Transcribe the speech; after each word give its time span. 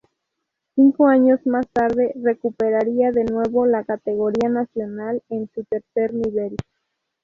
Cinco 0.73 1.05
años 1.05 1.41
más 1.45 1.67
tarde 1.69 2.11
recuperaría 2.23 3.11
de 3.11 3.23
nuevo 3.23 3.67
la 3.67 3.83
categoría 3.83 4.49
nacional 4.49 5.21
en 5.29 5.47
su 5.53 5.63
tercer 5.65 6.15
nivel. 6.15 6.57